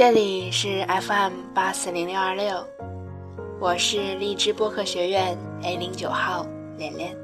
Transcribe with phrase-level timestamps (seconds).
[0.00, 2.66] 这里是 FM 八四零六二六，
[3.60, 6.46] 我是荔枝播客学院 A 零九号
[6.78, 7.14] 连连。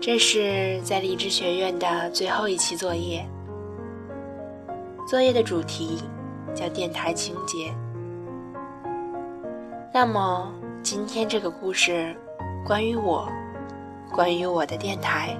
[0.00, 3.24] 这是在荔枝学院的最后一期作业，
[5.06, 6.02] 作业的主题
[6.52, 7.72] 叫电台情节。
[9.94, 10.52] 那么
[10.82, 12.16] 今天这个故事，
[12.66, 13.28] 关于我，
[14.12, 15.38] 关于我的电台。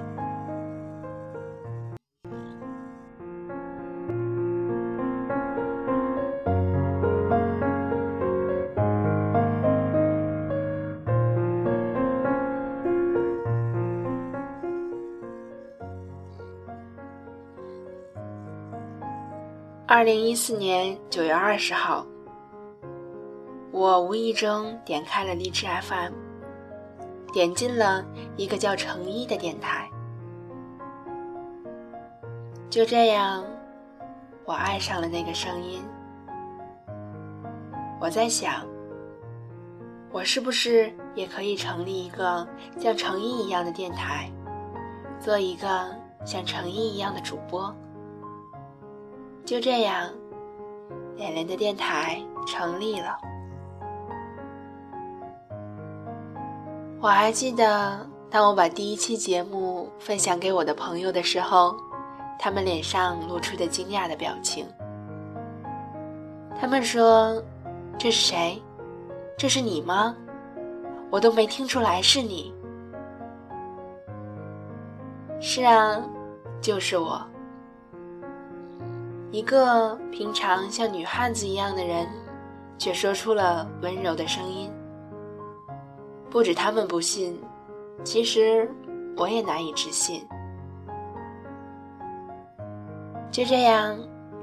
[19.91, 22.05] 二零一四年九月二十号，
[23.71, 26.13] 我无意中点开了荔枝 FM，
[27.33, 28.05] 点进了
[28.37, 29.89] 一个叫程一的电台。
[32.69, 33.43] 就这样，
[34.45, 35.81] 我爱上了那个声音。
[37.99, 38.63] 我在想，
[40.11, 44.31] 我是不是也可以成立一个像程一一样的电台，
[45.19, 45.67] 做一个
[46.23, 47.75] 像程一一样的主播？
[49.49, 50.07] 就这样，
[51.15, 53.17] 连连的电台成立了。
[57.01, 61.75] 我还记得，当我把第一期节目分享给我的朋友的时候，
[62.37, 64.67] 他们脸上露出的惊讶的表情。
[66.61, 67.41] 他们说
[67.97, 68.61] ：“这是谁？
[69.35, 70.15] 这是你吗？
[71.09, 72.53] 我都没听出来是你。”
[75.41, 75.99] 是啊，
[76.61, 77.19] 就是我。
[79.31, 82.07] 一个平常像女汉子一样的人，
[82.79, 84.71] 却说出了温柔的声音。
[86.31, 87.39] 不止他们不信，
[88.03, 88.67] 其实
[89.15, 90.27] 我也难以置信。
[93.31, 93.95] 就这样，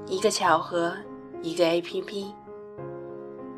[0.06, 0.96] 一个巧合，
[1.42, 2.32] 一个 A P P，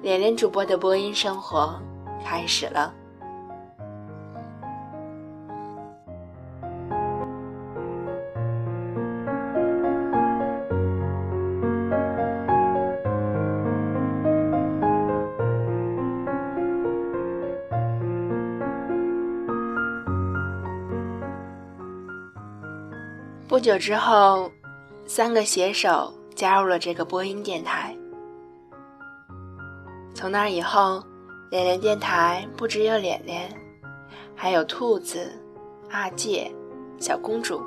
[0.00, 1.78] 连连主播的播音生活
[2.24, 2.94] 开始了。
[23.58, 24.48] 不久之后，
[25.04, 27.92] 三个写手加入了这个播音电台。
[30.14, 31.02] 从那以后，
[31.50, 33.52] 连连电台不只有连连，
[34.36, 35.32] 还有兔子、
[35.90, 36.48] 阿介、
[37.00, 37.60] 小公主。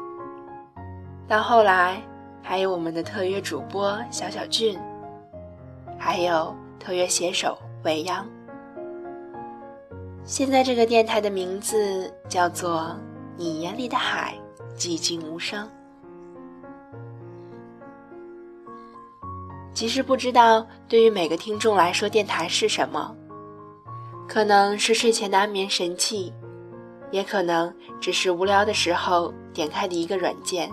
[1.28, 2.02] 到后来，
[2.42, 4.80] 还有我们的特约主播小小俊，
[6.00, 8.26] 还有特约写手未央。
[10.24, 12.96] 现在这个电台的名字叫做
[13.36, 14.34] “你眼里的海”。
[14.78, 15.70] 寂静无声。
[19.82, 23.16] 其实不知道，对于每个听众来说，电台是什么？
[24.28, 26.32] 可能是睡前的安眠神器，
[27.10, 30.70] 也可能只是无聊的时候点开的一个软件。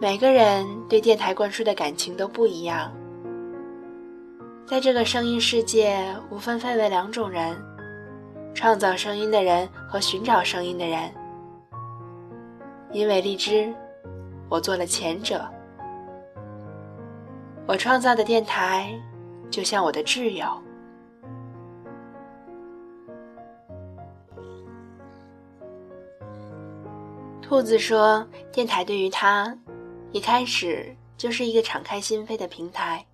[0.00, 2.90] 每个人对电台灌输的感情都不一样。
[4.66, 7.54] 在这个声音世界，无分分为两种人：
[8.54, 11.12] 创造声音的人和寻找声音的人。
[12.92, 13.70] 因为荔枝，
[14.48, 15.46] 我做了前者。
[17.70, 19.00] 我创造的电台，
[19.48, 20.60] 就像我的挚友。
[27.40, 29.56] 兔子说：“电台对于他，
[30.10, 33.06] 一开始就是一个敞开心扉的平台。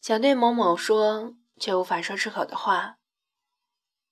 [0.00, 2.98] 想对某某说，却无法说出口的话，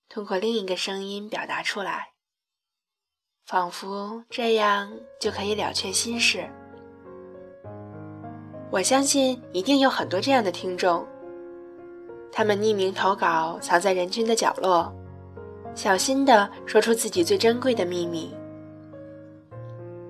[0.09, 2.09] 通过另一个声音表达出来。”
[3.47, 6.49] 仿佛这样就可以了却心事。
[8.69, 11.05] 我相信一定有很多这样的听众，
[12.31, 14.93] 他们匿名投稿，藏在人群的角落，
[15.73, 18.35] 小心地说出自己最珍贵的秘密。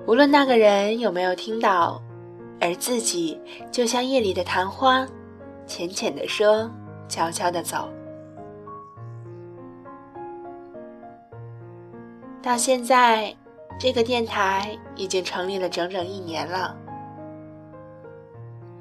[0.07, 2.01] 无论那个人有没有听到，
[2.59, 3.39] 而自己
[3.71, 5.07] 就像夜里的昙花，
[5.68, 6.69] 浅浅地说，
[7.07, 7.88] 悄悄地走。
[12.42, 13.36] 到现在，
[13.80, 16.75] 这个电台已经成立了整整一年了。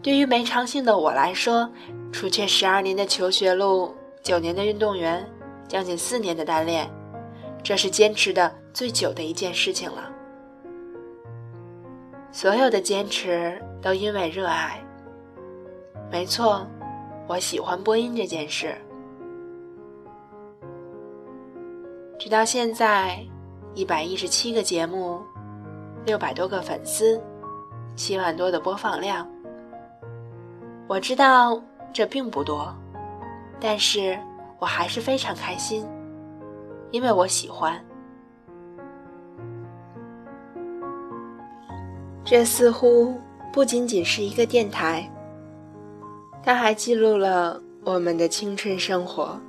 [0.07, 1.69] 对于没长性的我来说，
[2.13, 3.93] 除却十二年的求学路、
[4.23, 5.29] 九年的运动员、
[5.67, 6.89] 将近四年的单恋，
[7.61, 10.09] 这是坚持的最久的一件事情了。
[12.31, 14.81] 所有的坚持都因为热爱。
[16.09, 16.65] 没错，
[17.27, 18.77] 我喜欢播音这件事。
[22.17, 23.19] 直到现在。
[23.75, 25.21] 一百一十七个节目，
[26.07, 27.21] 六百多个粉丝，
[27.95, 29.29] 七万多的播放量。
[30.89, 31.61] 我知道
[31.93, 32.73] 这并不多，
[33.61, 34.19] 但是
[34.59, 35.85] 我还是非常开心，
[36.91, 37.85] 因为我喜欢。
[42.25, 43.21] 这似乎
[43.53, 45.11] 不仅仅是一个电台，
[46.43, 49.41] 它还记录了我们的青春生活。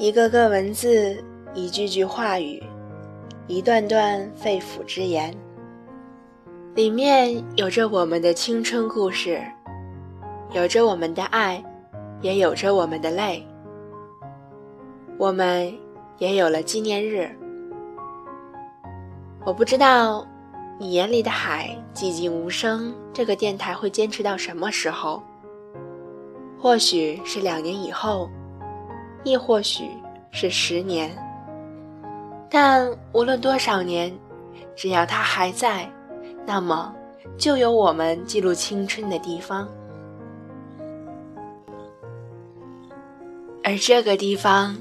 [0.00, 2.62] 一个个文字，一句句话语，
[3.46, 5.30] 一段段肺腑之言，
[6.74, 9.42] 里面有着我们的青春故事，
[10.54, 11.62] 有着我们的爱，
[12.22, 13.46] 也有着我们的泪。
[15.18, 15.70] 我们
[16.16, 17.28] 也有了纪念日。
[19.44, 20.26] 我不知道
[20.78, 25.22] 你眼里的海寂静无声，这个电台会坚持到什么时候？
[26.58, 28.30] 或许是两年以后。
[29.24, 29.84] 亦或许
[30.30, 31.10] 是十年，
[32.48, 34.12] 但无论多少年，
[34.74, 35.90] 只要它还在，
[36.46, 36.94] 那么
[37.36, 39.68] 就有我们记录青春的地方。
[43.62, 44.76] 而这个地方，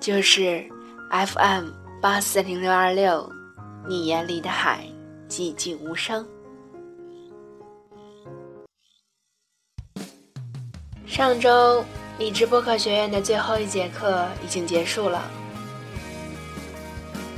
[0.00, 0.64] 就是
[1.10, 1.70] FM
[2.02, 3.30] 八四零六二六，
[3.86, 4.84] 你眼里的海，
[5.28, 6.26] 寂静无声。
[11.06, 11.82] 上周。
[12.18, 15.22] 理智播客学院的最后一节课已经结束了，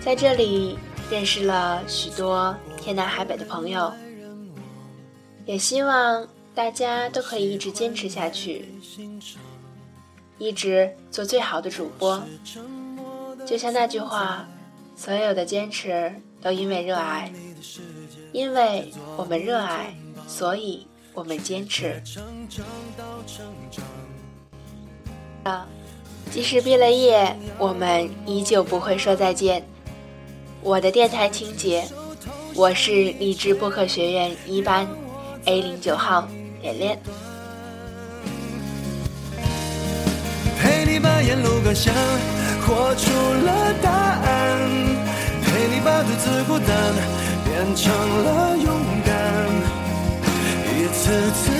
[0.00, 0.78] 在这里
[1.10, 3.92] 认识了许多天南海北的朋友，
[5.44, 8.72] 也希望大家都可以一直坚持下去，
[10.38, 12.22] 一直做最好的主播。
[13.44, 14.48] 就像那句话，
[14.96, 16.10] 所有的坚持
[16.40, 17.30] 都因为热爱，
[18.32, 19.94] 因为我们热爱，
[20.26, 22.00] 所以我们坚持。
[22.02, 22.64] 成长
[22.96, 23.84] 到成长
[25.42, 25.66] 啊
[26.30, 29.64] 即使毕了业，我们依旧不会说再见。
[30.62, 31.84] 我的电台情节，
[32.54, 34.86] 我是励志播客学院一班
[35.46, 36.28] A 零九号
[36.62, 36.98] 连连。
[40.60, 41.92] 陪你把沿路感想
[42.60, 44.68] 活出了答案，
[45.42, 46.94] 陪你把独自孤单
[47.44, 48.68] 变成了勇
[49.04, 49.48] 敢，
[50.76, 51.59] 一次次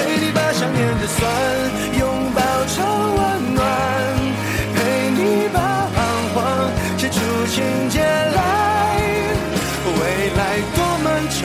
[0.61, 1.25] 想念的酸
[1.97, 3.65] 拥抱成温暖，
[4.75, 5.57] 陪你把
[5.89, 5.97] 彷
[6.35, 6.37] 徨
[6.99, 8.37] 写出情节来。
[9.87, 9.99] 未
[10.37, 10.39] 来
[10.75, 11.41] 多漫长，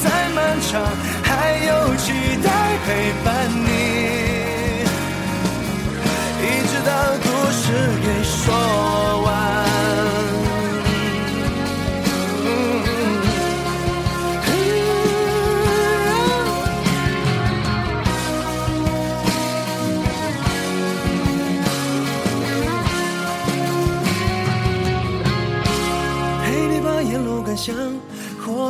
[0.00, 0.86] 再漫长，
[1.24, 2.12] 还有期
[2.44, 2.48] 待
[2.86, 3.29] 陪伴